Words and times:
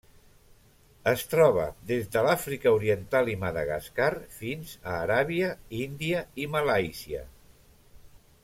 Es 1.11 1.25
troba 1.33 1.65
des 1.91 2.09
de 2.15 2.23
l'Àfrica 2.29 2.73
Oriental 2.79 3.29
i 3.33 3.37
Madagascar 3.45 4.09
fins 4.41 4.75
a 4.81 4.97
Aràbia, 5.05 5.55
Índia 5.85 6.25
i 6.47 6.53
Malàisia. 6.57 7.27